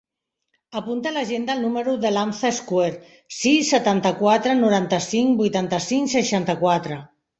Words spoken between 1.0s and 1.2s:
a